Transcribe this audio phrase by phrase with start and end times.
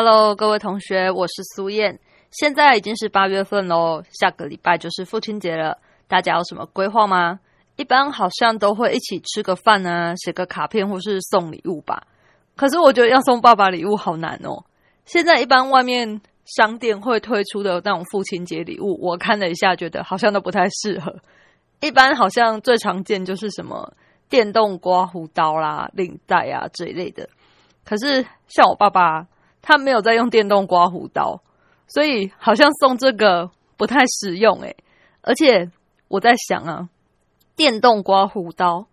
[0.00, 1.98] ？Hello，各位同学，我是苏燕。
[2.30, 5.76] 现在已经是八月份喽，下个礼拜就是父亲节了。
[6.06, 7.40] 大家有什么规划吗？
[7.74, 12.04] 一般好像都会一起吃个饭啊，写个卡片或是送礼物吧。
[12.54, 14.62] 可是我觉得要送爸爸礼物好难哦。
[15.04, 21.16] 现在一般外面商店会推出的那种父亲节礼物，我看了一下，觉得好像都不太适合。
[21.80, 23.92] 一般好像最常见就是什么
[24.28, 27.28] 电动刮胡刀啦、领带啊这一类的。
[27.84, 29.26] 可是像我爸爸。
[29.68, 31.42] 他没有在用电动刮胡刀，
[31.86, 34.74] 所以好像送这个不太实用诶。
[35.20, 35.70] 而且
[36.08, 36.88] 我在想啊，
[37.54, 38.86] 电动刮胡刀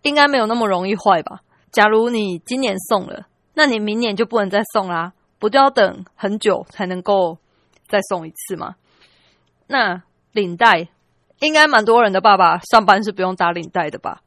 [0.00, 1.42] 应该没有那么容易坏吧？
[1.70, 7.36] 假如你今年送了，那你明年就不能再送啦，不就要等很久才能够
[7.86, 8.76] 再送一次吗？
[9.66, 10.88] 那领带
[11.40, 14.22] 应该蛮多人的爸爸上班是不用打领带的吧？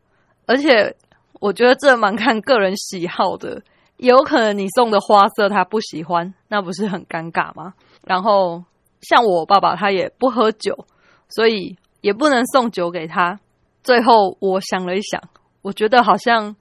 [0.45, 0.95] 而且
[1.39, 3.63] 我觉得这蛮看个人喜好的。
[3.97, 7.73] 有可能你送的花色他不喜欢，那不是很尴尬吗？
[8.03, 8.63] 然后
[9.01, 10.85] 像我爸爸他也不喝酒，
[11.29, 13.39] 所以也不能送酒给他。
[13.83, 15.21] 最后我想了一想，
[15.61, 16.55] 我觉得好像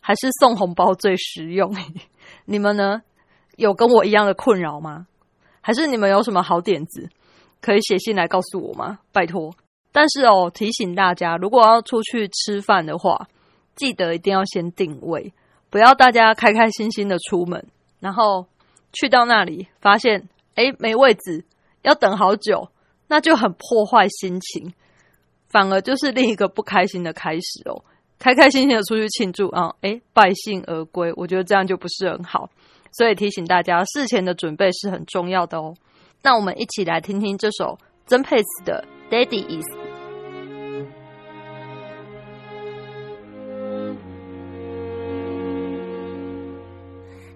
[0.00, 1.74] 还是送红包最实用。
[2.44, 3.02] 你们呢？
[3.56, 5.06] 有跟我一样的困扰吗？
[5.60, 7.08] 还是你们有什么好点子
[7.60, 8.98] 可以写信来告诉我吗？
[9.12, 9.54] 拜托。
[9.92, 13.28] 但是哦，提醒大家，如果要出去吃饭的话，
[13.76, 15.32] 记得一定要先定位。
[15.72, 17.64] 不要大家开开心心的出门，
[17.98, 18.46] 然后
[18.92, 21.46] 去到那里发现哎没位置，
[21.80, 22.68] 要等好久，
[23.08, 24.74] 那就很破坏心情，
[25.48, 27.82] 反而就是另一个不开心的开始哦。
[28.18, 32.50] 开开心心的出去庆祝啊，哎败兴而归，我觉得这样就不是很好，
[32.92, 35.74] 所以提醒大家事前的准备是很重要的哦。
[36.22, 39.64] 那我们一起来听听这首曾沛慈的《Daddy Is》。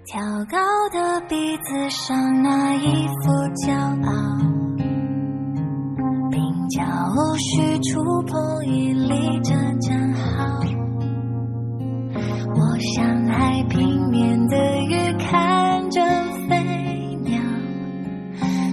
[0.06, 0.56] 挑高
[0.92, 3.32] 的鼻子上那一副
[3.66, 4.12] 骄傲，
[6.30, 6.38] 鬓
[6.70, 10.60] 角无需触碰已立着站好。
[12.54, 16.00] 我像海平面的鱼看着
[16.48, 16.54] 飞
[17.24, 17.42] 鸟，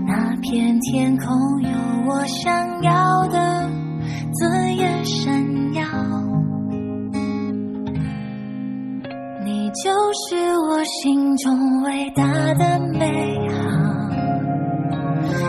[0.05, 1.69] 那片天空有
[2.11, 3.67] 我想要的
[4.35, 5.43] 尊严闪
[9.73, 10.35] 就是
[10.69, 12.23] 我心中伟大
[12.53, 13.09] 的美
[13.50, 13.57] 好，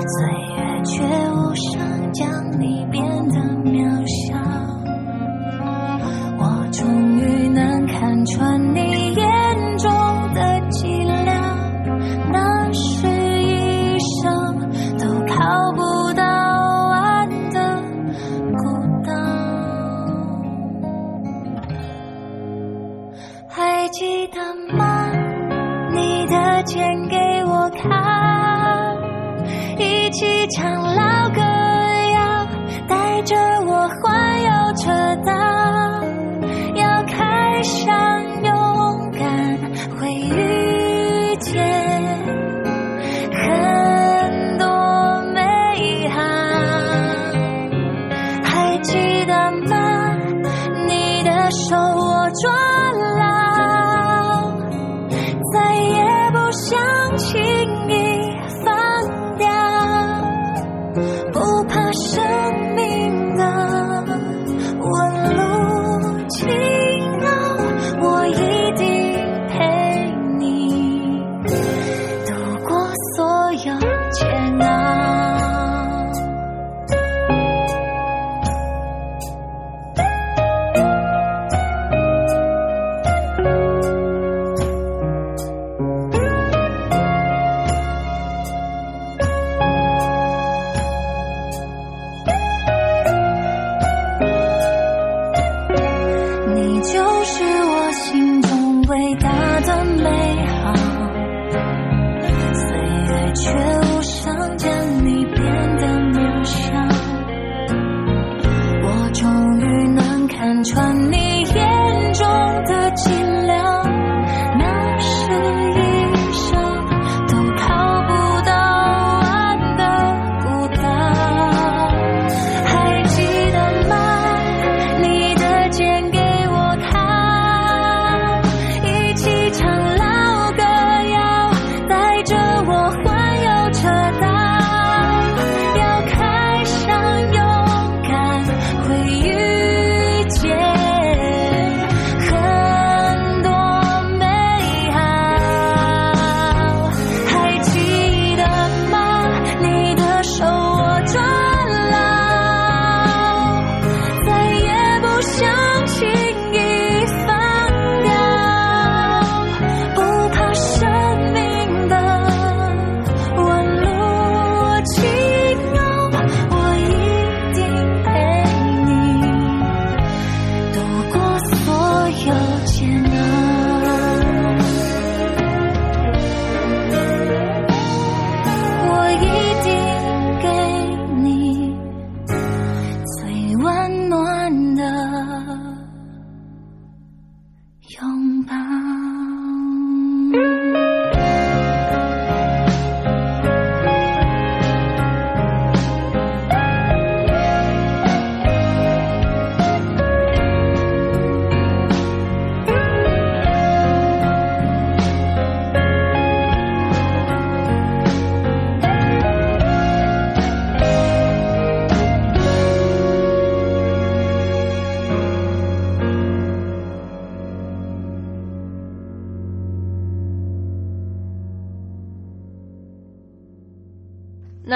[0.08, 0.24] 岁
[0.56, 2.26] 月却无声将
[2.58, 3.38] 你变得
[3.70, 3.76] 渺
[4.06, 4.34] 小。
[6.38, 8.58] 我终于能看穿
[26.64, 28.97] 钱给我看，
[29.78, 32.47] 一起唱老歌谣，
[32.88, 33.36] 带着
[33.66, 34.91] 我环游车
[35.25, 35.32] 道，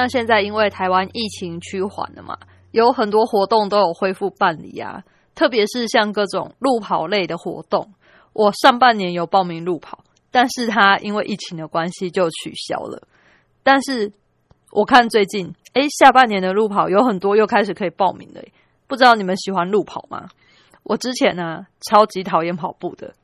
[0.08, 2.36] 现在因为台湾疫情趋缓了嘛，
[2.70, 5.02] 有很多活动都有恢复办理啊，
[5.34, 7.92] 特别是像各种路跑类的活动，
[8.32, 13.06] 我上半年有报名路跑，但是它因为疫情的关系就取消了。
[13.62, 14.12] 但是
[14.70, 18.42] 我看最近，诶，下半年的路跑有很多又开始可以报名了，
[18.86, 20.28] 不知道你们喜欢路跑吗？
[20.82, 23.14] 我之前呢超级讨厌跑步的，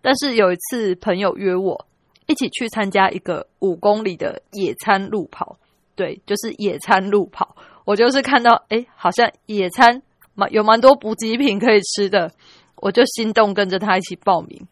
[0.00, 1.86] 但是有一次朋友约我
[2.26, 5.56] 一起去参加一个五公里的野餐路跑。
[6.00, 7.54] 对，就是野餐路跑。
[7.84, 10.00] 我就是看到，哎，好像野餐
[10.32, 12.32] 蛮有蛮多补给品可以吃的，
[12.76, 14.66] 我就心动跟着他一起报名。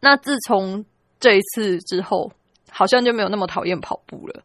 [0.00, 0.84] 那自从
[1.18, 2.30] 这一次之后，
[2.70, 4.42] 好像就没有那么讨厌跑步了。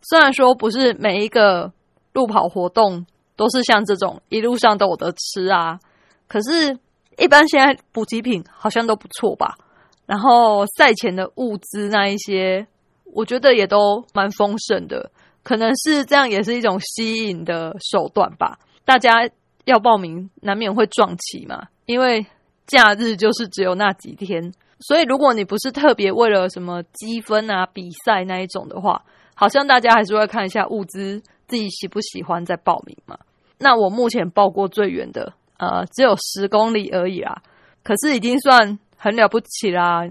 [0.00, 1.70] 虽然说不是每一个
[2.14, 3.04] 路跑活动
[3.36, 5.78] 都是像这种一路上都有的吃啊，
[6.26, 6.78] 可是，
[7.18, 9.58] 一般现在补给品好像都不错吧。
[10.06, 12.66] 然后赛前的物资那一些，
[13.04, 15.10] 我觉得也都蛮丰盛的。
[15.44, 18.58] 可能是这样，也是一种吸引的手段吧。
[18.84, 19.30] 大家
[19.66, 21.68] 要报名，难免会撞期嘛。
[21.86, 22.26] 因为
[22.66, 29.04] 假日就是只有那几天，所以如果你不是特别为了什么积分啊、比赛那一种的话，
[29.34, 33.18] 好像大家还是会看一下物资，自己喜不喜欢再报名嘛。
[33.58, 37.42] 那我目前报过最远的，呃，只有十公里而已啦。
[37.82, 40.08] 可是已经算很了不起啦，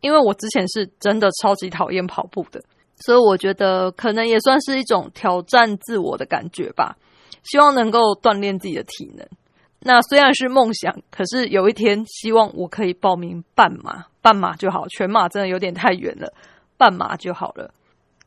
[0.00, 2.60] 因为我之前是真的超级讨厌跑步的。
[3.04, 6.96] 所以我觉得可能也算是一种挑战自我的感觉吧，
[7.42, 9.26] 希望能够锻炼自己的体能。
[9.80, 16.32] 那虽然是梦想，可是有一天希望我可以报名半马，半马就好，全马真的有点太远了，
[16.76, 17.72] 半马就好了。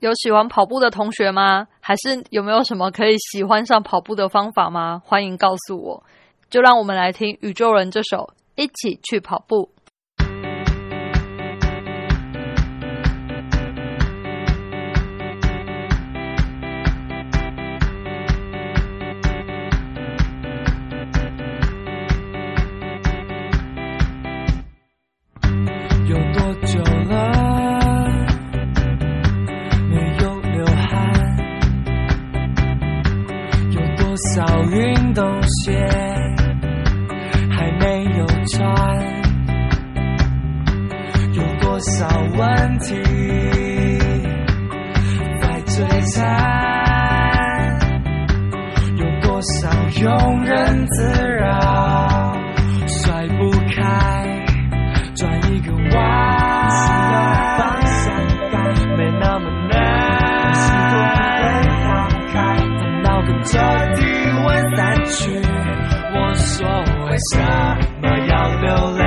[0.02, 1.68] 有喜欢跑步的同学吗？
[1.80, 5.02] 还是有没有什么可以喜欢上跑步的方法吗？
[5.06, 6.04] 欢迎告诉我。
[6.50, 8.18] 就让我们来听宇宙人这首
[8.56, 9.70] 《一起去跑步》。
[35.16, 35.72] 冬鞋
[37.50, 38.66] 还没有穿，
[41.32, 42.06] 有多少
[42.38, 42.94] 问题
[45.42, 45.78] 在摧
[46.12, 46.20] 残，
[48.98, 51.02] 有多少庸人自
[51.40, 51.65] 扰。
[65.18, 66.68] 去我说
[67.08, 67.40] 为什
[68.02, 69.05] 么要流泪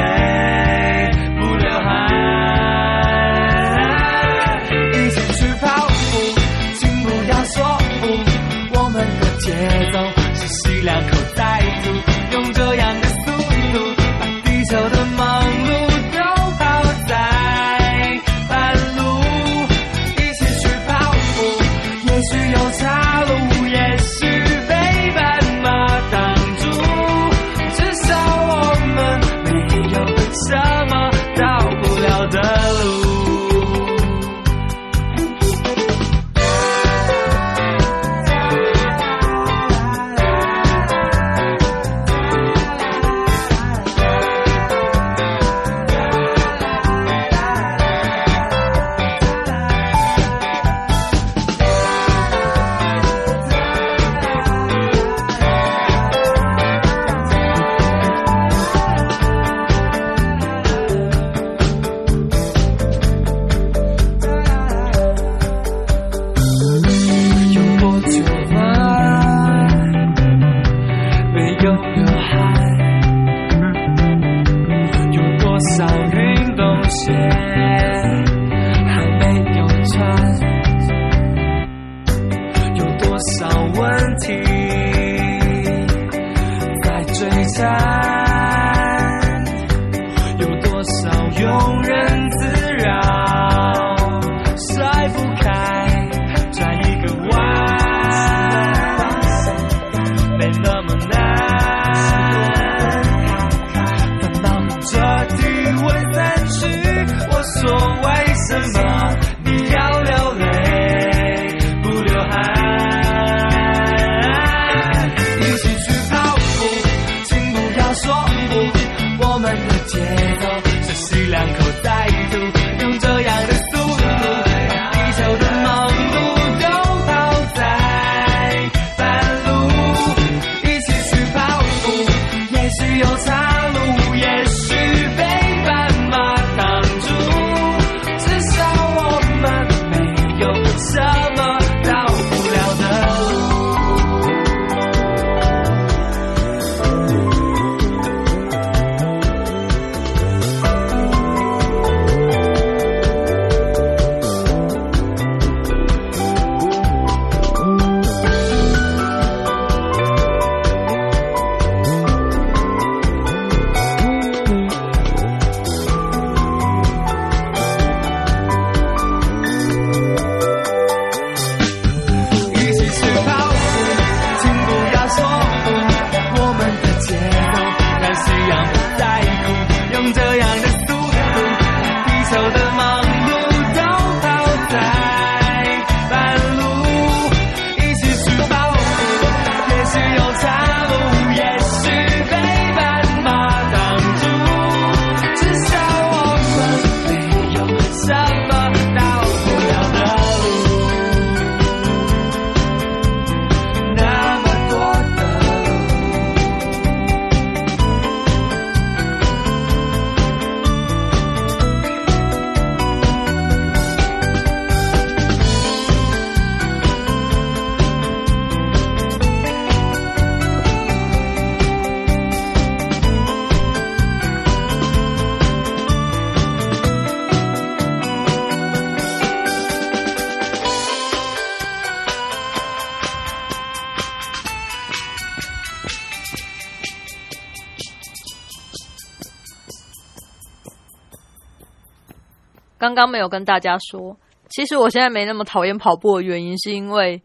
[242.88, 244.16] 刚刚没有跟大家说，
[244.49, 247.21] 其实我现在没那么讨厌跑步的原因，是因为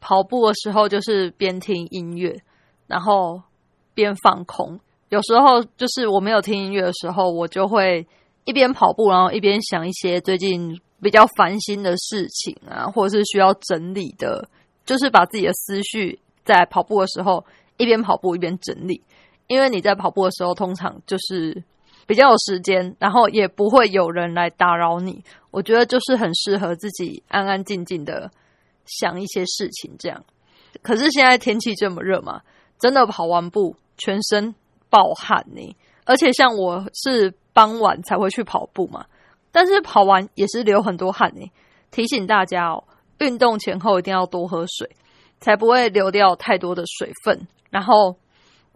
[0.00, 2.42] 跑步的时候就是边听音乐，
[2.86, 3.40] 然后
[3.94, 4.80] 边放空。
[5.10, 8.04] 有时候就是我没有听音乐的时候，我就会
[8.44, 14.48] 一边跑步，然后一边想一些最近比较烦心的事情啊，或者是需要整理的，
[14.84, 17.44] 就是把自己的思绪在跑步的时候
[17.76, 19.00] 一边跑步一边整理。
[19.46, 21.62] 因为你在跑步的时候，通常就是
[22.06, 25.24] 比较有时间，然后也不会有人来打扰你。
[25.50, 28.30] 我觉得就是很适合自己安安静静的
[28.84, 30.24] 想一些事情这样。
[30.82, 32.42] 可是现在天气这么热嘛，
[32.78, 34.54] 真的跑完步全身
[34.90, 35.76] 暴汗呢。
[36.04, 39.06] 而且像我是傍晚才会去跑步嘛，
[39.50, 41.50] 但是跑完也是流很多汗呢。
[41.90, 42.84] 提醒大家哦，
[43.18, 44.90] 运动前后一定要多喝水，
[45.40, 47.46] 才不会流掉太多的水分。
[47.70, 48.16] 然后。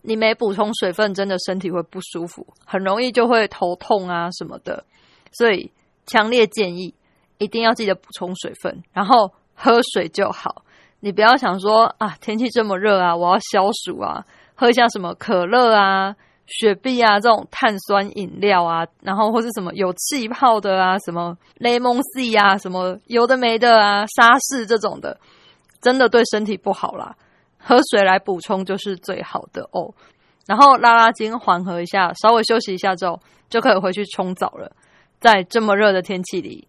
[0.02, 4.85] 你没补充水分，真的身体会不舒服，很容易就会头痛啊什么的。
[5.33, 5.71] 所以
[6.07, 6.95] 强烈建议
[7.38, 10.62] 一定要记得补充水分，然后喝水就好。
[11.00, 14.25] 你不要想说啊，天气这么热啊，我要消暑啊，
[14.55, 25.21] 喝一下什么可乐啊、雪碧啊这种碳酸饮料啊，然后或是什么有气泡的啊，什么雷蒙 C 啊，什么有的没的啊，沙士这种的，
[25.81, 27.14] 真的对身体不好啦。
[27.59, 29.93] 喝水来补充就是最好的哦，
[30.47, 34.73] 然后拉拉筋缓和一下，稍微休息一下之后，就可以回去冲澡了。
[35.21, 36.67] 在这么热的天气里，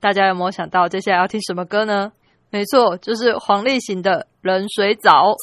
[0.00, 2.12] 大家有没有想到接下来要听什么歌呢？
[2.50, 5.34] 没错，就是黄立行的冷水澡。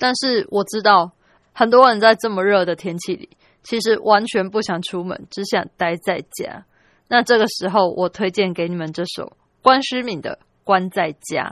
[0.00, 1.12] 但是我知道
[1.52, 3.28] 很多人在这么热的天气里，
[3.62, 6.64] 其实完全不想出门，只想待在家。
[7.08, 11.42] 那这个时候，我推荐给你们这首关诗敏的《关在家》。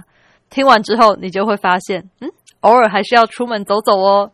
[0.51, 2.31] 听完之后，你就会发现，嗯，
[2.61, 4.33] 偶尔还是要出门走走哦。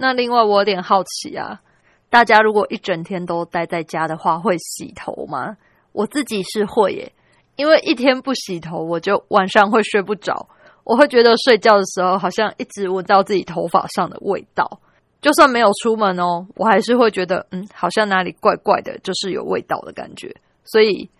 [0.00, 1.60] 那另外我有点好奇啊，
[2.08, 5.56] 大家如果一整天都待在家的话，会洗头吗？
[5.92, 7.12] 我自己是会耶，
[7.56, 10.48] 因为一天不洗头，我就晚上会睡不着，
[10.84, 14.80] 我会觉得睡觉的时候好像一直闻到自己头发上的味道，
[15.20, 20.32] 就算没有出门哦，我还是会觉得嗯，好像哪里怪怪的，就是有味道的感觉，
[20.64, 21.10] 所以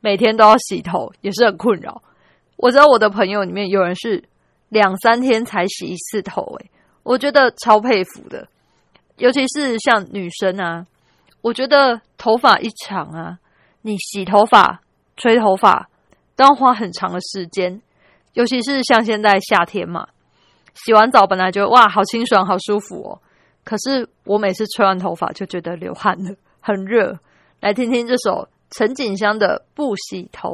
[0.00, 2.00] 每天都要洗头也是很困扰。
[2.56, 4.22] 我知道我的朋友里面有人是
[4.68, 6.70] 两三天才洗一次头，诶，
[7.02, 8.46] 我觉得超佩服的，
[9.16, 10.86] 尤其是像女生啊，
[11.40, 13.38] 我觉得头发一长啊，
[13.82, 14.80] 你洗头发、
[15.16, 15.88] 吹头发
[16.36, 17.80] 都要花很长的时间，
[18.34, 20.06] 尤其是像现在夏天嘛，
[20.74, 23.20] 洗完澡本来就哇好清爽、好舒服哦，
[23.64, 27.18] 可是我每次吹完头发就觉得流汗了，很热。
[27.60, 30.48] 来听听这首陈景香的《不洗头》。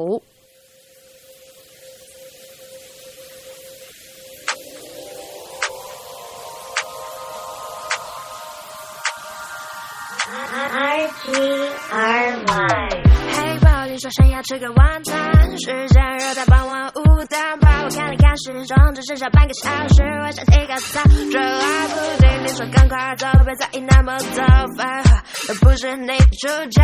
[11.89, 13.03] R Y。
[13.31, 15.15] 嘿，抱你说想要吃个晚餐，
[15.59, 22.29] 时间热到傍晚五点半，我看了看时钟，只剩下半个小时，我想洗个澡，这还不定。
[22.43, 24.45] 你说赶快走，别在意那么多
[24.77, 26.83] 废话，又不是你主角。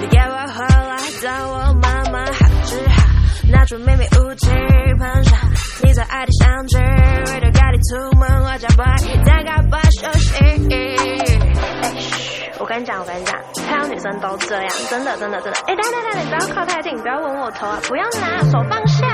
[0.00, 3.02] 你给我回来，当我慢慢好，只好
[3.50, 4.50] 拿出秘密武器，
[4.98, 5.38] 喷上
[5.82, 11.33] 你最爱的香气，为了赶你出门，我加班，再加班休息。
[12.60, 13.34] 我跟你讲，我跟你讲，
[13.68, 15.58] 太阳女生都这样，真的真的真的。
[15.66, 17.80] 哎，等等等，你不要靠太近，不要吻我头啊！
[17.88, 19.06] 不要拿，手放下。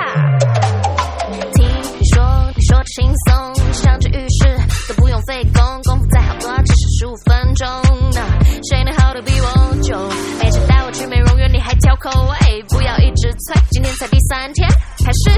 [1.54, 2.22] 听你说，
[2.54, 4.56] 你说的轻松，像去浴室
[4.88, 7.66] 都不用费工，功夫再好多，只是十五分钟。
[8.12, 8.20] 那
[8.68, 9.96] 谁能耗得比我久？
[10.38, 14.68] 每次带我去美容院，你还挑口味，不要一直催，今天才第三天，
[15.04, 15.30] 还是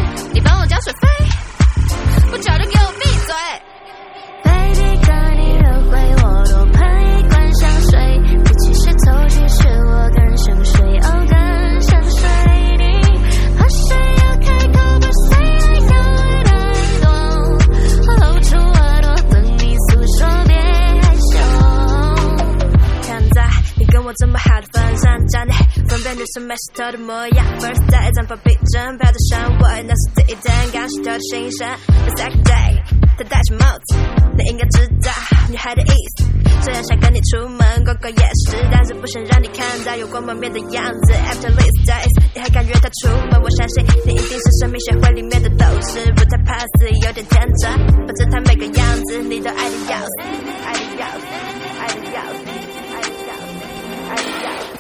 [26.53, 27.47] 辨女生美石头的模样。
[27.61, 31.67] First day，绽放逼真，飘着香味，那是第一天刚洗头的新鲜。
[32.05, 32.83] The second day，
[33.17, 33.97] 他戴着帽子，
[34.37, 35.11] 你应该知道
[35.49, 36.25] 女孩的意思。
[36.63, 41.13] 虽然想跟你出门逛逛夜市，但是不想让你看到有光满面的样子。
[41.13, 43.41] After these days，你还敢约她出门？
[43.43, 47.71] 我相信你一定是生命协会里面的斗士，不太怕死，有点天真，
[48.07, 50.13] 反正她每个样子你都爱的要死，
[50.67, 51.27] 爱的要死，
[51.81, 52.45] 爱的要死，
[52.93, 53.57] 爱的要死，
[54.11, 54.72] 爱的要死。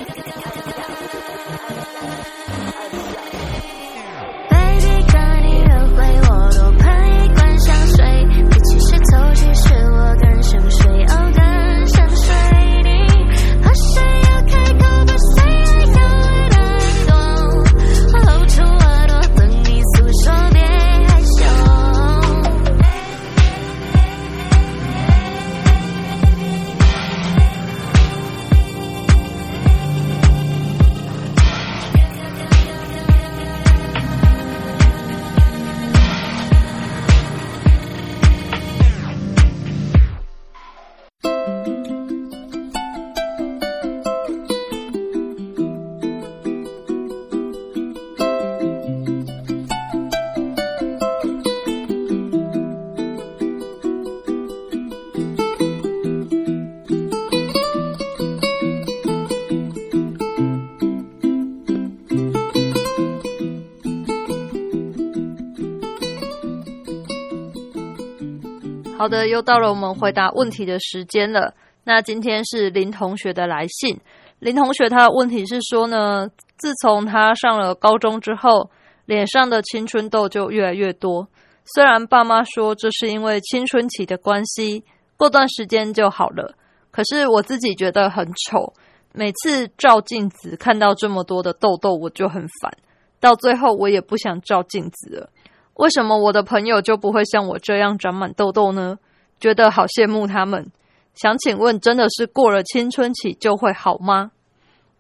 [69.02, 71.54] 好的，又到了我们回答问题的时间了。
[71.82, 73.98] 那今天是林同学的来信。
[74.38, 78.70] 林同学他的问题是说呢，自从他上了高中之后，
[79.06, 81.26] 脸上的青春痘就越来越多。
[81.74, 84.84] 虽然爸妈说这是因为青春期的关系，
[85.16, 86.54] 过段时间就好了，
[86.92, 88.72] 可是我自己觉得很丑。
[89.12, 92.72] 每次照镜子看到这么多的痘痘，我就很烦。
[93.18, 95.30] 到最后我也不想照镜子了。
[95.74, 98.98] 为什么我的朋友就不会像我这样长满痘痘呢？
[99.40, 100.70] 觉得好羡慕他们。
[101.14, 104.30] 想请问，真的是过了青春期就会好吗？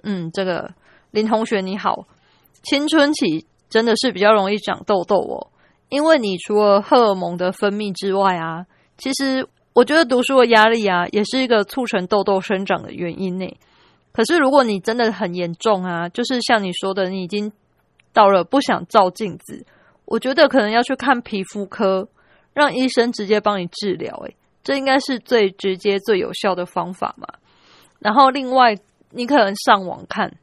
[0.02, 0.72] 嗯，这个
[1.10, 2.06] 林同学你好，
[2.62, 5.46] 青春期真的是比较容易长痘痘哦，
[5.88, 8.66] 因为你除了荷尔蒙的分泌之外啊，
[8.98, 13.46] 其实我觉得读书的压力啊，也是一个促成痘痘生长的原因呢。
[14.12, 17.52] 可是如果你真的很严重啊，就是像你说的，你已经
[18.12, 19.64] 到了不想照镜子。
[20.12, 22.06] 我觉得可能要去看皮肤科，
[22.52, 24.14] 让医生直接帮你治疗。
[24.26, 27.26] 诶，这应该是最直接、最有效的方法嘛。
[27.98, 28.76] 然后另外，
[29.08, 30.36] 你可能上网看，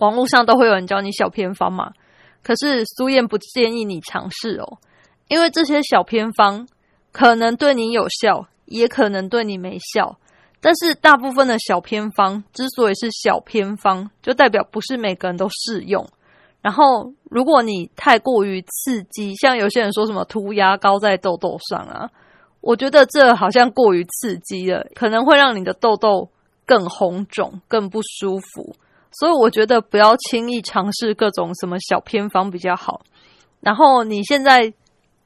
[0.00, 1.94] 网络上都会有人教你小偏方嘛。
[2.42, 4.76] 可是苏燕不建议你尝试哦，
[5.28, 6.68] 因为这些小偏方
[7.10, 10.18] 可能对你有效，也可能对你没效。
[10.60, 16.06] 但是大部分的小偏方之所以是小偏方，就代表不是每个人都适用。
[16.60, 22.08] 然后，如果你太过于刺激，像有些人说什么涂牙膏在痘痘上啊，
[22.60, 26.28] 我觉得这好像过于刺激了，可能会让你的痘痘
[26.64, 28.76] 更红肿、更不舒服。
[29.10, 33.00] 所以我觉得不要轻易尝试各种什么小偏方比较好。
[33.58, 34.72] 然后你现在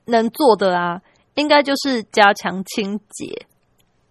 [0.07, 1.03] 能做的啊，
[1.35, 3.47] 应该就是加强清洁。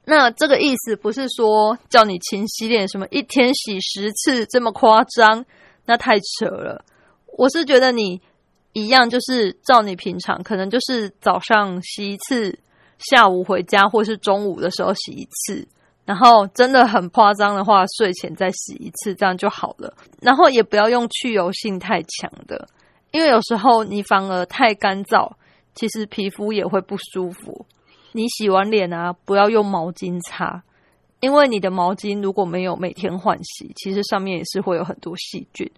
[0.06, 5.44] 那这个意思不是说叫你勤洗脸，什么一天洗十次这么夸张，
[5.86, 6.86] 那太扯了。
[7.36, 8.22] 我是觉得你
[8.74, 12.58] 一样，就是照你平常，可能就是早上洗一次，
[13.00, 15.68] 下午回家或是中午的时候洗一次，
[16.06, 19.94] 然后真的很夸张的话，睡前再洗一次，这样就好了。
[20.22, 22.68] 然后也不要用去油性太强的，
[23.12, 25.32] 因为有时候你反而太干燥，
[25.76, 27.66] 其实皮肤也会不舒服。
[28.14, 30.64] 你洗完脸啊，不要用毛巾擦，
[31.20, 35.70] 因为你的毛巾如果没有每天换洗，其实上面也是会有很多细菌。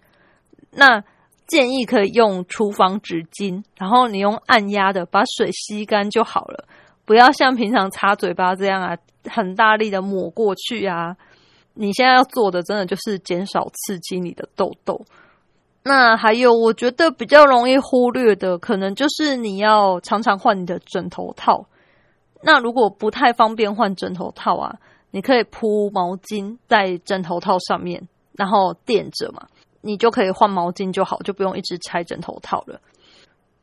[0.70, 1.02] 那
[1.50, 6.64] 建议可以用厨房纸巾，然后你用按压的把水吸干就好了，
[7.04, 8.96] 不要像平常擦嘴巴这样啊，
[9.28, 11.16] 很大力的抹过去啊。
[11.74, 15.04] 你现在要做的，真的就是减少刺激你的痘痘。
[15.82, 21.66] 那还有，我觉得比较容易忽略的，可能就是你要常常换你的枕头套。
[22.42, 24.76] 那如果不太方便换枕头套啊，
[25.10, 29.46] 你可以铺毛巾在枕头套上面，然后垫着嘛，
[29.80, 32.80] 你就可以换毛巾就好，就不用一直拆枕头套了。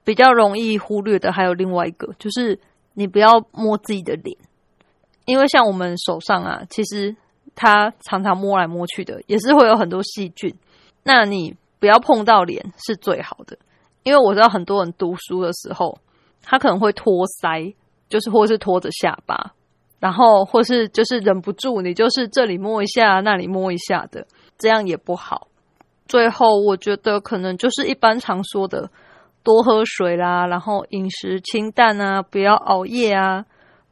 [0.03, 2.59] 比较容易忽略的还有另外一个，就是
[2.93, 4.37] 你不要摸自己的脸，
[5.25, 7.15] 因为像我们手上啊，其实
[7.55, 10.55] 它常常摸来摸去的，也是会有很多细菌。
[11.03, 13.57] 那你不要碰到脸是最好的，
[14.03, 15.99] 因为我知道很多人读书的时候，
[16.41, 17.75] 他可能会托腮，
[18.07, 19.53] 就是或是托着下巴，
[19.99, 24.25] 然后或是就是忍不住，你就是这里摸一下，那里摸一下的，
[24.57, 25.49] 这样也不好。
[26.07, 28.89] 最后，我觉得可能就是一般常说的
[29.43, 33.45] 多喝水啦，然后饮食清淡啊，不要熬夜啊。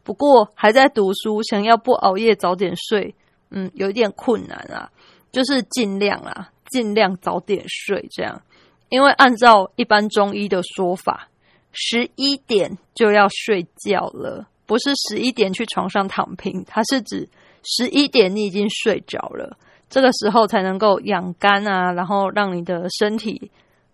[0.04, 3.15] 不过还在读书，想要不熬夜早点睡，
[3.51, 4.89] 嗯，有一点困难啊，
[5.32, 6.49] 就是尽量啊。
[6.71, 8.41] 尽量早点睡，这样，
[8.89, 11.30] 因为按照一般中医的说法，
[11.71, 17.30] 十一点就要睡觉了，不是十一点去床上躺平，它是指
[17.63, 19.58] 十一点你已经睡着了，
[19.95, 23.49] 这个时候才能够养肝啊，然后让你的身体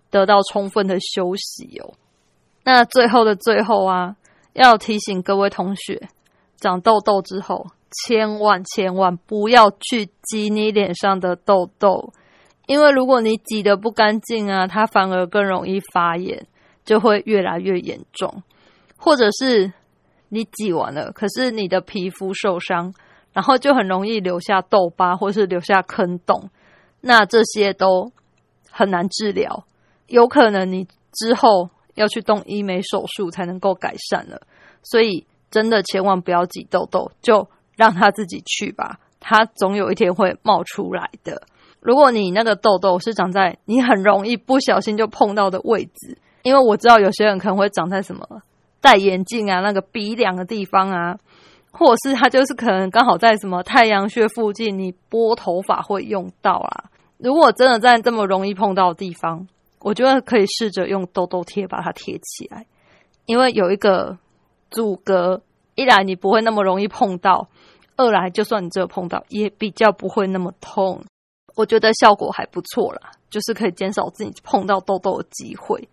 [0.09, 1.93] 得到充分的休息哦。
[2.63, 4.15] 那最后的最后啊，
[4.53, 6.09] 要提醒各位同学，
[6.57, 12.11] 长痘痘之后，千万千万不要去挤你脸上的痘痘。
[12.65, 16.47] 因为如果你挤得不干净啊，它反而更容易发炎，
[16.83, 18.41] 就会越来越严重。
[18.97, 19.71] 或者是
[20.29, 22.91] 你挤完了，可是你的皮肤受伤，
[23.33, 26.49] 然后就很容易留下痘疤，或是留下坑洞。
[27.01, 28.11] 那这些都
[28.69, 29.65] 很难治疗，
[30.07, 34.41] 有可能你之后要去动医美手术才能够改善了。
[34.83, 41.43] 所以真的千万不要挤痘痘，就让它自己去吧，它总有一天会冒出来的。
[41.79, 48.43] 如果你那个痘痘是长在你很容易不小心就碰到的位置，因为我知道有些人可能会长在什么
[48.79, 51.17] 戴眼镜啊那个鼻梁的地方啊，
[51.71, 56.91] 或者是它就是可能刚好在什么太阳穴附近，你拨头发会用到啊。
[57.17, 59.47] 如果真的在这么容易碰到的地方，
[59.79, 62.65] 我觉得可以试着用痘痘贴把它贴起来，
[63.25, 64.17] 因为有一个
[64.69, 65.41] 阻隔，
[65.75, 67.47] 一来你不会那么容易碰到，
[67.95, 71.03] 二来就算你这碰到，也比较不会那么痛。
[71.55, 75.89] 我觉得效果还不错啦，就是可以减少自己碰到痘痘的机会。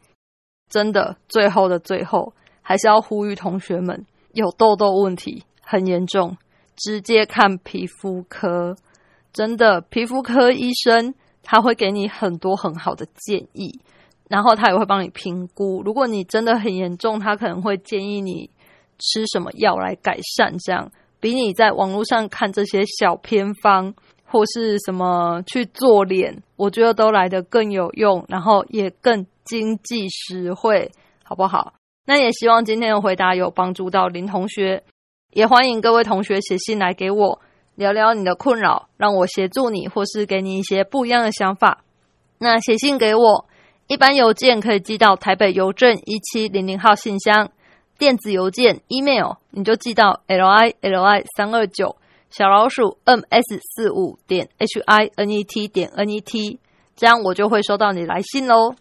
[0.70, 6.36] 真的，最后的最后，还是要呼吁同学们，有痘痘问题很严重，
[6.76, 8.74] 直接看皮肤科。
[9.32, 13.78] 真的，皮肤科医生他会给你很多很好的建议，
[14.28, 15.82] 然后他也会帮你评估。
[15.84, 18.50] 如果你真的很严重，他可能会建议你
[18.98, 23.94] 吃什么药来改善，这样比你在网络上看这些小偏方。
[24.30, 30.92] 或是什么去做脸，我觉得都来得更有用，然后也更经济实惠，
[31.24, 31.72] 好不好？
[32.04, 34.84] 那也希望今天的回答有帮助到林同学，
[35.30, 37.40] 也欢迎各位同学写信来给我
[37.74, 41.84] 聊聊你的困扰，让我协助你，或是给你一些不一样的想法。
[42.38, 43.46] 那写信给我，
[43.86, 47.50] 一般邮件可以寄到台北邮政一七零零号信箱，
[47.98, 51.96] 电子邮件 email 你就寄到 l i l i 三二九。
[52.30, 56.58] 小老鼠 m s 四五点 h i n e t 点 n e t，
[56.94, 58.74] 这样我就会收到你来信喽。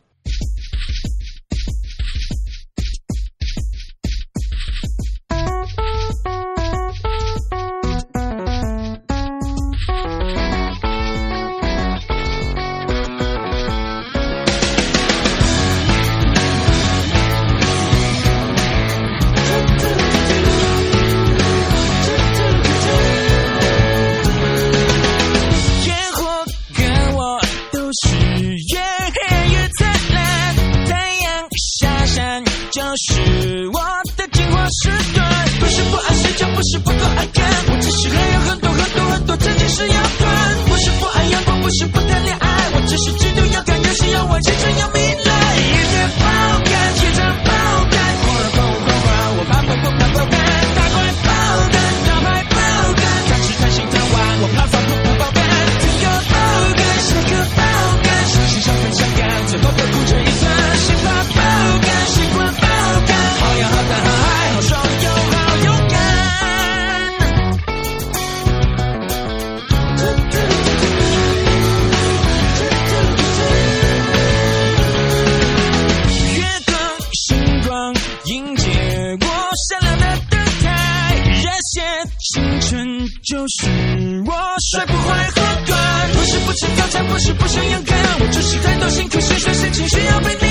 [41.67, 44.96] 不是不谈恋爱，我只是知道要干，有事要我，认真要。
[83.47, 85.77] 是我学不会喝断。
[86.13, 90.46] 不是不吃早餐，不是不想勇敢，我只是太多辛苦心酸事情需要被你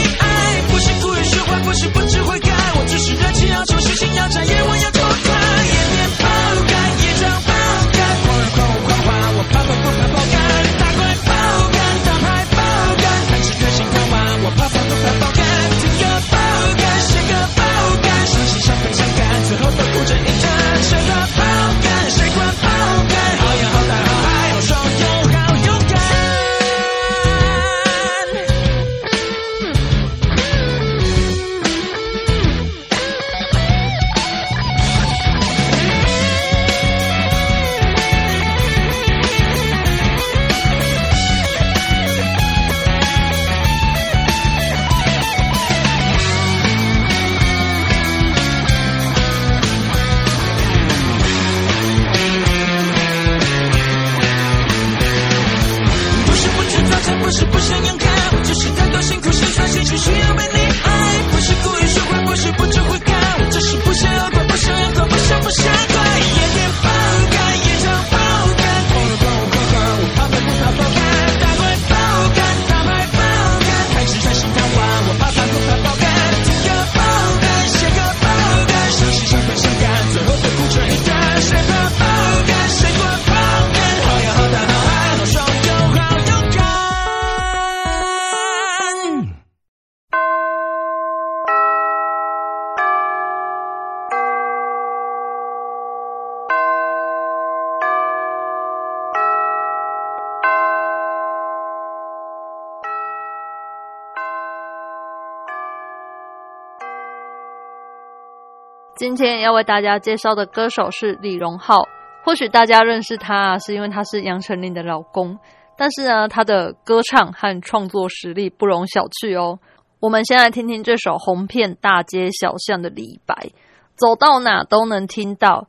[108.97, 111.87] 今天要为大家介绍的歌手是李荣浩。
[112.25, 115.39] 或许大家认识他啊，是因为他是杨丞琳的老公，
[115.77, 119.59] 但是呢，他的歌唱和创作实力不容小觑哦。
[120.01, 123.51] 我们先来听听这首红遍大街小巷的李白，
[123.97, 125.69] 走到哪都能听到。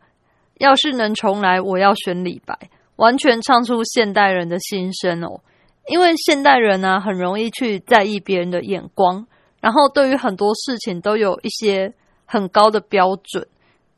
[0.58, 2.58] 要是能重来，我要选李白，
[2.96, 5.42] 完全唱出现代人的心声哦。
[5.88, 9.28] 因为现代人呢、很容易去在意别人的眼光，
[9.60, 11.94] 然后对于很多事情都有一些
[12.28, 13.48] 很高的标准，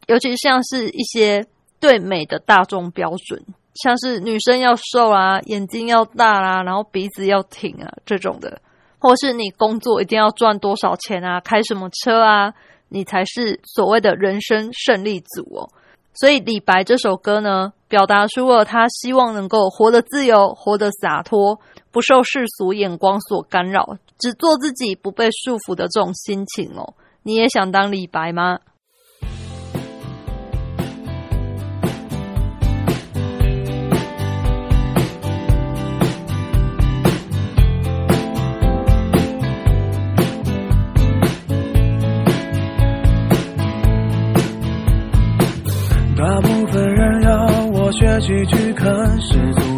[0.07, 1.45] 尤其像是一些
[1.79, 8.61] 对美的大众标准，像是女生要瘦啊，眼睛要大啦、然后鼻子要挺啊这种的，
[8.99, 12.53] 或是你工作一定要赚多少钱啊，开什么车啊，
[12.89, 15.69] 你才是所谓的人生胜利组哦。
[16.13, 21.59] 所以李白这首歌呢，表达出了他希望能够活得自由、活得洒脱，
[21.91, 26.93] 不受世俗眼光所干扰，只做自己，不被束缚的这种心情哦。
[27.23, 28.59] 你也想当李白吗？
[46.17, 49.68] 大部分人要我学习去看世界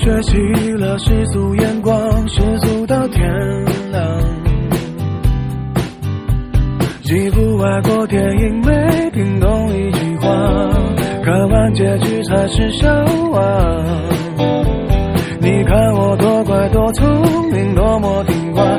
[0.00, 0.38] 学习
[0.78, 3.22] 了世俗眼光，世俗到天
[3.92, 4.02] 亮。
[7.02, 10.30] 几部外国电影没听懂一句话，
[11.22, 12.88] 看完结局才是笑
[13.30, 13.42] 话。
[15.38, 18.78] 你看我多乖多聪明，多么听话，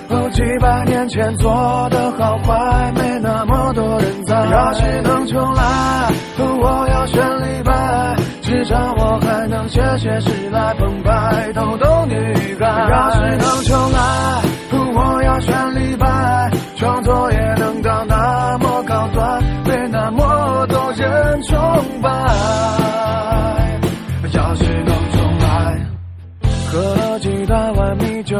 [0.41, 1.51] 几百年前做
[1.91, 4.35] 的好坏，没那么多人在。
[4.49, 8.15] 要是能重来，我要选李白。
[8.41, 12.15] 至少我还能写写诗来澎湃，逗逗女
[12.59, 12.65] 孩。
[12.89, 14.41] 要是能重来，
[14.95, 16.51] 我要选李白。
[16.75, 21.57] 创作也能到那么高端，被那么多人崇
[22.01, 22.09] 拜。
[24.33, 25.77] 要是能重来。
[26.71, 28.39] 喝了几大碗米酒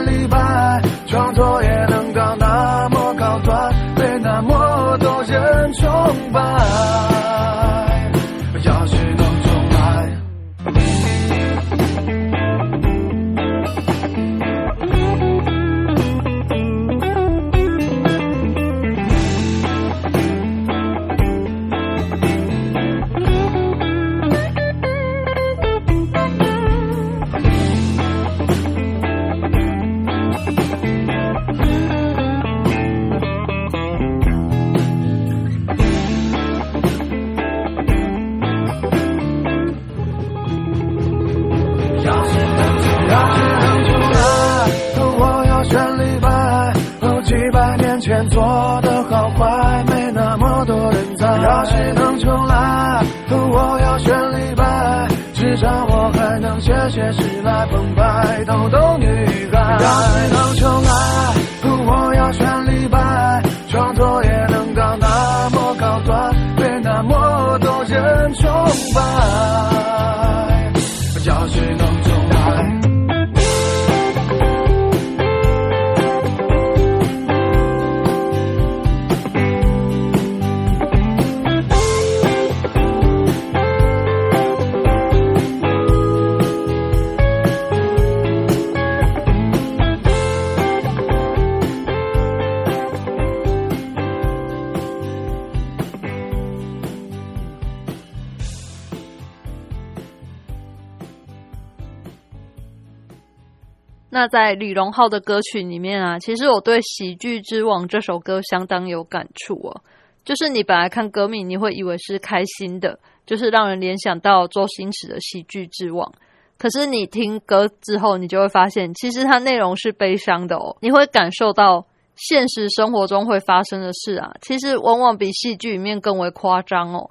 [104.31, 109.81] 在李荣浩的歌曲里面啊，其实我对《喜剧之王》这首歌相当有感触哦。
[110.23, 116.09] 就是你本来看歌名，你会以为是开心的，就是让人联想到周星驰的《喜剧之王》。
[116.57, 120.77] 可是你听歌之后，你就会发现，其实它内容是悲伤的哦。
[120.79, 127.09] 你会感受到现实生活中会发生的事啊，其实往往比戏剧里面更为夸张哦。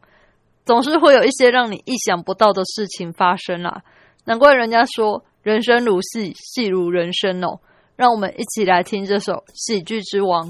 [0.64, 3.82] 总是会有一些让你意想不到的事情发生啦。
[4.24, 5.22] 难怪人家说。
[5.42, 7.60] 人生如戏，戏如人生哦！
[7.96, 10.48] 让我们一起来听这首《喜剧之王》。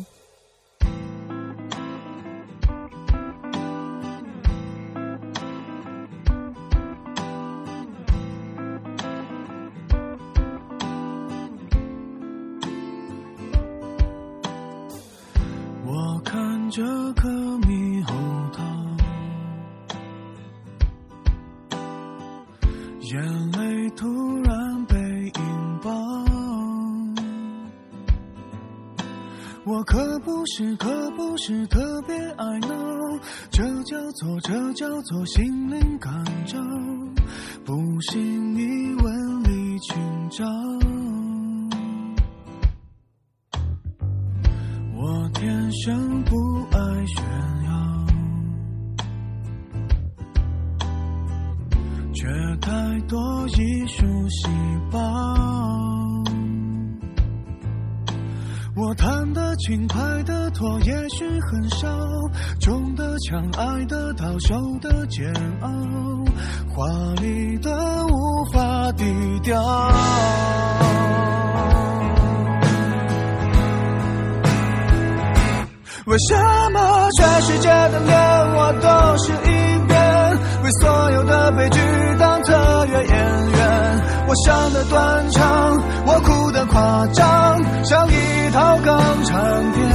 [84.30, 85.76] 我想的断肠，
[86.06, 89.88] 我哭的夸张，像一套港产片。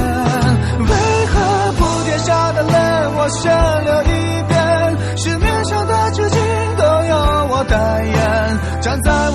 [0.78, 0.94] 为
[1.32, 2.72] 何铺天下的泪
[3.16, 5.16] 我先流一遍？
[5.16, 6.36] 市面上的纸巾
[6.76, 9.25] 都由我代言，站在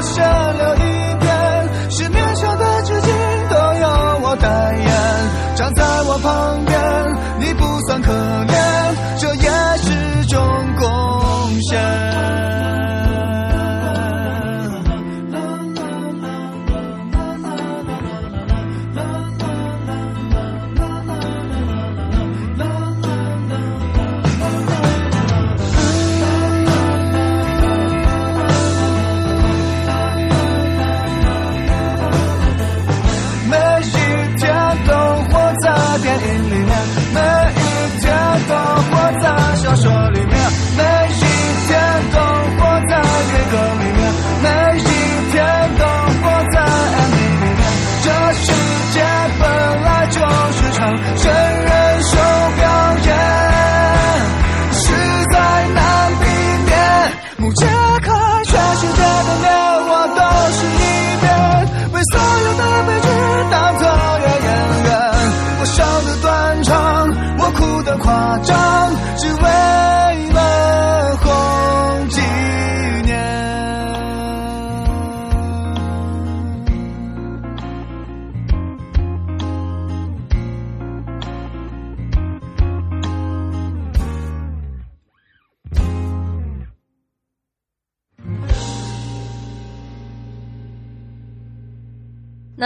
[0.00, 0.24] 我先
[0.56, 0.78] 流一
[1.20, 1.28] 边？
[1.90, 3.06] 市面上的纸巾
[3.50, 3.86] 都由
[4.22, 4.48] 我代
[4.78, 4.88] 言，
[5.56, 6.64] 站在我旁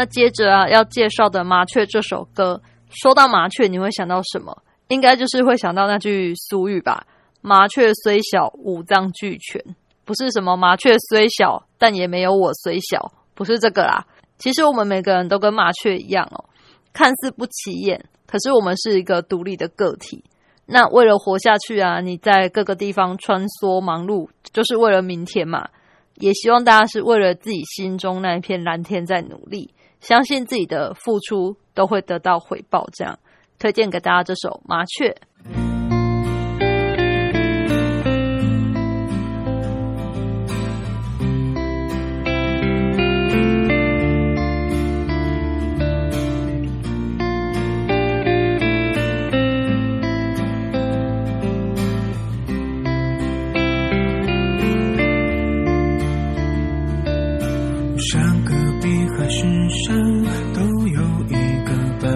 [0.06, 4.62] 接着啊，要介绍的《麻雀》这首歌，说到麻雀，你会想到什么？
[4.88, 7.06] 应该就是会想到那句俗语吧
[7.40, 9.62] ：“麻雀虽小，五脏俱全。”
[10.04, 14.06] 不是什么麻雀虽小，但也没有我虽小，不是这个啦。
[14.36, 16.44] 其实我们每个人都跟麻雀一样哦，
[16.92, 20.22] 看似不起眼，可是我们是一个独立的个体。
[20.66, 25.68] 那为了活下去啊，你在各个地方穿梭忙碌，就是为了明天嘛。
[26.16, 29.73] 也希望大家是为了自己心中那一片蓝天在努力，
[30.04, 32.86] 相信自己的付出都会得到回报。
[32.92, 33.18] 这样
[33.58, 35.16] 推荐给大家这首《麻雀》。
[59.16, 59.42] 隔壁还是
[59.86, 59.94] 山，
[60.52, 61.32] 都有一
[61.64, 62.06] 个伴。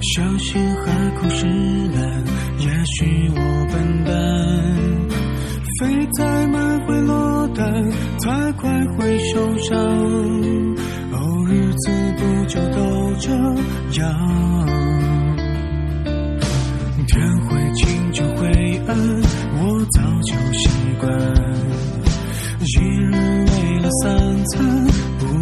[0.00, 0.84] 小心海
[1.18, 2.24] 枯石烂，
[2.58, 3.36] 也许我
[3.72, 4.12] 笨蛋。
[5.80, 7.90] 飞太慢会落单，
[8.20, 9.78] 太快会受伤。
[11.12, 13.30] 哦，日子不就都这
[14.00, 14.66] 样？
[17.06, 18.46] 天会晴就会
[18.86, 18.96] 暗，
[19.58, 20.68] 我早就习
[21.00, 21.33] 惯。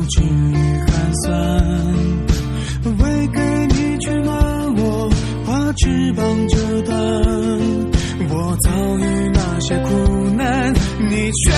[0.02, 0.26] 不至于
[0.90, 1.30] 寒酸。
[2.98, 5.08] 为给你取暖，我
[5.46, 6.98] 把翅膀折断。
[8.28, 10.72] 我遭遇那些苦难，
[11.08, 11.52] 你却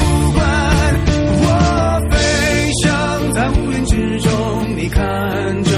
[0.00, 0.44] 不管。
[1.38, 2.16] 我飞
[2.82, 4.32] 翔在乌云之中，
[4.76, 5.04] 你看
[5.62, 5.70] 着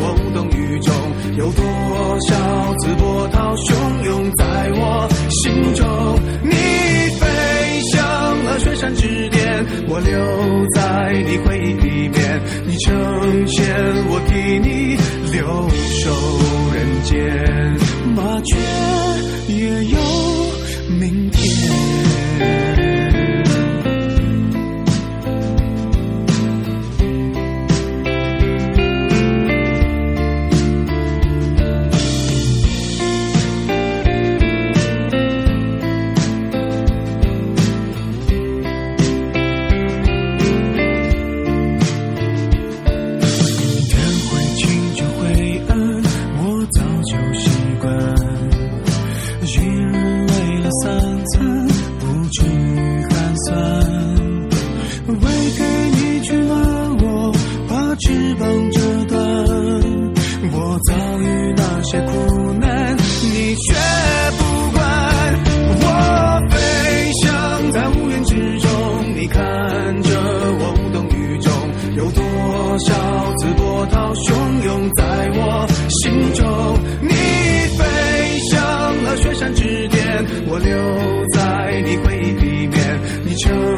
[0.00, 0.94] 我无动于衷。
[1.36, 1.64] 有多
[2.28, 5.84] 少次波涛汹涌在我心中？
[6.44, 6.52] 你
[7.18, 7.26] 飞
[7.90, 10.14] 向了雪山之巅，我留
[10.76, 12.42] 在你回忆里面。
[12.66, 12.92] 你成
[13.48, 13.64] 仙，
[14.08, 14.96] 我替你
[15.32, 15.68] 留
[16.02, 16.04] 守
[16.74, 17.14] 人间。
[18.14, 18.58] 麻雀
[19.48, 19.96] 也有
[21.00, 21.85] 明天。
[80.58, 83.75] 留在你回忆里面，你成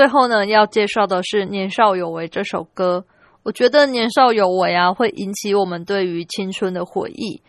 [0.00, 3.04] 最后呢，要介绍的是《年少有为》这首歌。
[3.42, 7.42] 我觉得年少有为啊，会引起我们对于青春的回忆，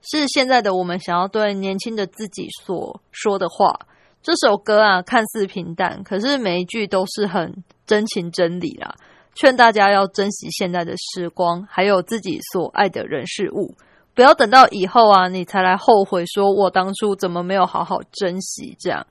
[0.00, 3.80] 是现在的我们想要对年轻的自己所说的话。
[4.22, 8.94] 这首歌啊，看似平淡，可是每一句都是很真情真理啦，
[9.34, 13.74] 劝大家要珍惜现在的时光，还有自己所爱的人事物，
[14.14, 19.06] 不要等到以后啊，你才来后悔，说我当初怎么没有好好珍惜这样。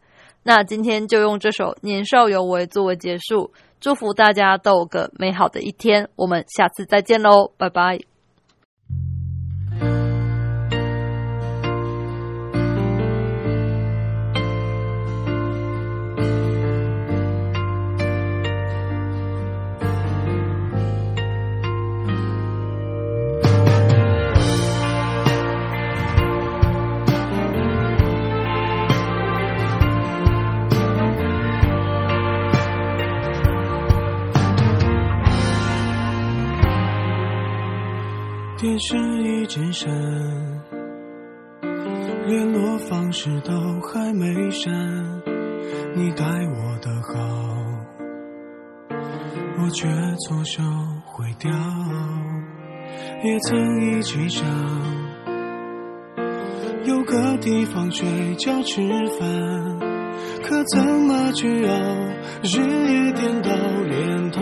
[0.49, 6.09] 那今天就用这首《年少有为》作为结束，祝福大家都有个美好的一天。
[6.15, 7.99] 我们下次再见喽，拜拜。
[38.79, 39.91] 是一直闪，
[42.27, 43.51] 联络方式都
[43.81, 44.73] 还没删。
[45.95, 47.13] 你待我的好，
[49.61, 49.85] 我却
[50.25, 50.63] 错手
[51.05, 51.51] 毁掉。
[53.21, 54.47] 也曾一起想，
[56.85, 58.81] 有个地方睡觉吃
[59.19, 59.79] 饭，
[60.41, 61.73] 可怎么去熬？
[62.43, 63.49] 日夜颠倒，
[63.89, 64.41] 连头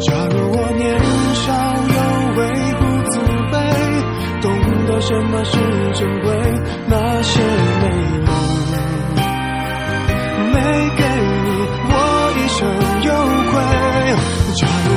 [0.00, 0.98] 假如我年
[1.34, 1.52] 少
[1.86, 1.98] 有
[2.36, 2.40] 为
[2.78, 2.80] 不
[3.10, 3.20] 自
[3.52, 3.54] 卑，
[4.40, 4.48] 懂
[4.86, 5.52] 得什么是
[5.92, 6.26] 珍贵，
[6.88, 7.38] 那些
[7.82, 7.84] 美
[8.24, 8.28] 梦
[10.52, 10.56] 没
[10.96, 11.04] 给
[11.44, 11.48] 你，
[11.90, 11.92] 我
[12.34, 12.58] 一生
[13.04, 13.08] 有
[13.50, 13.52] 愧。
[14.56, 14.90] 假如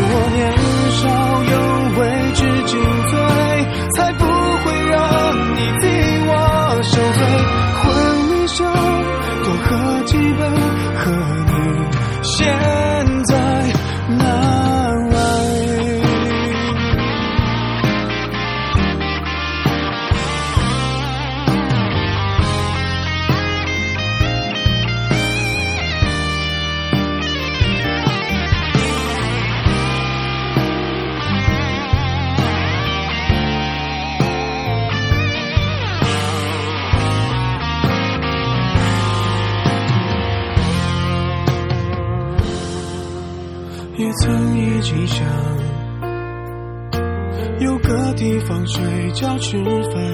[49.54, 50.13] 睡觉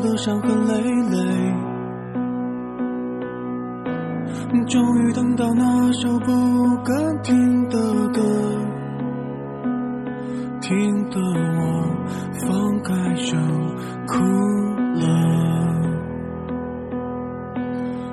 [0.00, 0.74] 活搞得伤痕累
[1.10, 1.18] 累，
[4.66, 6.32] 终于等到那首不
[6.82, 7.78] 敢听的
[8.08, 8.22] 歌，
[10.62, 11.84] 听得我
[12.40, 13.36] 放开手
[14.06, 14.14] 哭
[14.94, 15.04] 了。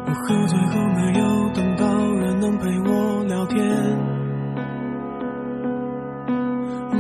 [0.05, 1.85] 我喝醉后没有等到
[2.15, 3.57] 人能陪我聊天，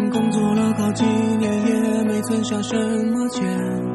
[0.09, 3.86] 工作了好几年也没存下什么钱。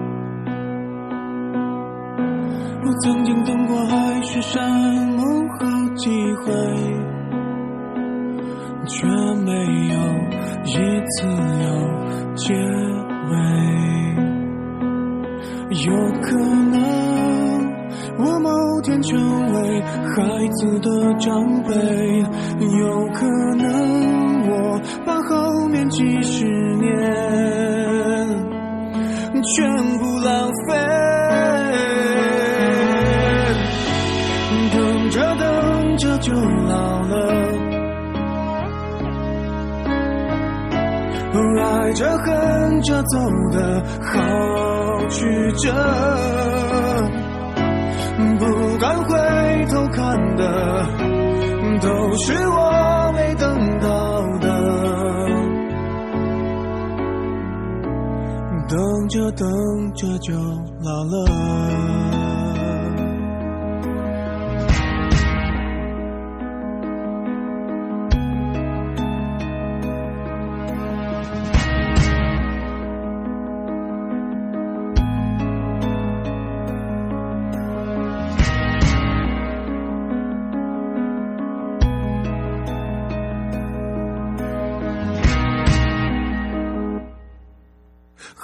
[3.00, 4.70] 曾经等过海誓山
[5.16, 5.56] 盟好
[5.96, 6.52] 几回，
[8.86, 9.06] 却
[9.44, 9.50] 没
[9.88, 9.96] 有
[10.64, 10.70] 一
[11.06, 11.66] 次有
[12.34, 13.32] 结尾。
[15.86, 15.90] 有
[16.20, 16.74] 可能
[18.18, 18.50] 我某
[18.82, 19.18] 天成
[19.54, 21.30] 为孩子的长
[21.62, 21.70] 辈，
[22.78, 23.26] 有可
[23.56, 23.66] 能
[24.50, 24.52] 我
[25.06, 26.44] 把后面几十
[26.76, 26.90] 年
[29.42, 31.11] 全部浪费。
[41.92, 43.18] 爱着恨着走
[43.50, 45.70] 的好曲折，
[48.38, 50.86] 不敢回头看的
[51.82, 54.48] 都是我没等到的，
[58.70, 59.46] 等着等
[59.92, 60.32] 着就
[60.82, 62.01] 老了。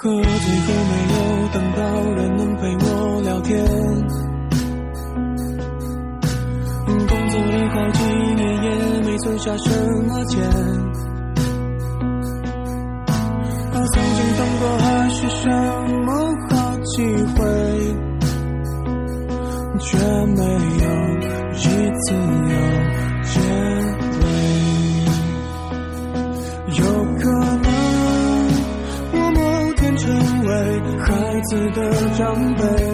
[0.01, 1.15] 可最后没有
[1.51, 1.81] 等到
[2.13, 3.65] 人能陪我聊天，
[6.85, 7.99] 工作了好几
[8.33, 8.69] 年也
[9.01, 9.69] 没存下什
[10.07, 10.88] 么钱。
[31.71, 32.88] 的长辈，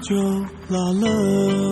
[0.00, 0.14] 就
[0.68, 1.67] 老了。